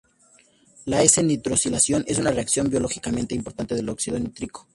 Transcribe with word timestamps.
La 0.85 1.03
S-nitrosilación 1.03 2.03
es 2.07 2.17
una 2.17 2.31
reacción 2.31 2.71
biológicamente 2.71 3.35
importante 3.35 3.75
del 3.75 3.87
óxido 3.89 4.17
nítrico. 4.17 4.67